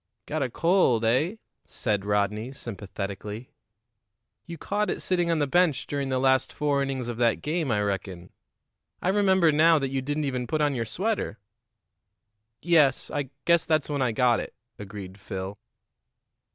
"Got 0.25 0.41
a 0.41 0.49
cold, 0.49 1.05
eh?" 1.05 1.35
said 1.67 2.05
Rodney 2.05 2.53
sympathetically. 2.53 3.51
"You 4.47 4.57
caught 4.57 4.89
it 4.89 4.99
sitting 4.99 5.29
on 5.29 5.37
the 5.37 5.45
bench 5.45 5.85
during 5.85 6.09
the 6.09 6.17
last 6.17 6.51
four 6.51 6.81
innings 6.81 7.07
of 7.07 7.17
that 7.17 7.43
game, 7.43 7.69
I 7.69 7.83
reckon. 7.83 8.31
I 8.99 9.09
remember 9.09 9.51
now 9.51 9.77
that 9.77 9.89
you 9.91 10.01
didn't 10.01 10.23
even 10.23 10.47
put 10.47 10.59
on 10.59 10.73
your 10.73 10.85
sweater." 10.87 11.37
"Yes, 12.63 13.11
I 13.11 13.29
guess 13.45 13.67
that's 13.67 13.91
when 13.91 14.01
I 14.01 14.11
got 14.11 14.39
it," 14.39 14.55
agreed 14.79 15.19
Phil. 15.19 15.59